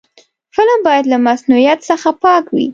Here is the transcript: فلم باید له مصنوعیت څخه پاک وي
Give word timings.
فلم 0.55 0.79
باید 0.87 1.05
له 1.11 1.17
مصنوعیت 1.27 1.79
څخه 1.89 2.09
پاک 2.23 2.45
وي 2.55 2.67